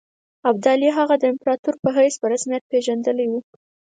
ابدالي 0.49 0.89
هغه 0.97 1.15
د 1.19 1.23
امپراطور 1.31 1.75
په 1.83 1.89
حیث 1.97 2.13
په 2.21 2.25
رسمیت 2.33 2.63
پېژندلی 2.71 3.25
وو. 3.29 3.39